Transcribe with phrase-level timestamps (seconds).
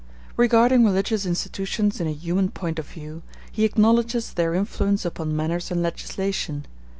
[0.35, 5.69] Regarding religious institutions in a human point of view, he acknowledges their influence upon manners
[5.69, 6.65] and legislation.